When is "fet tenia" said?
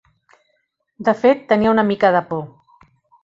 1.25-1.73